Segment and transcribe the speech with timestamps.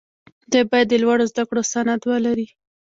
[0.51, 2.47] دوی باید د لوړو زدکړو سند ولري.